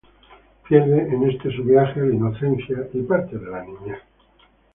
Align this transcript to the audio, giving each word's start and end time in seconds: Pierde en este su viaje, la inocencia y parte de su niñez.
Pierde 0.67 1.13
en 1.13 1.29
este 1.29 1.55
su 1.55 1.63
viaje, 1.63 1.99
la 1.99 2.11
inocencia 2.15 2.89
y 2.91 3.03
parte 3.03 3.37
de 3.37 3.45
su 3.45 3.71
niñez. 3.79 3.99